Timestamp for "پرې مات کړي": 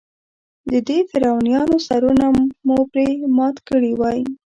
2.91-3.91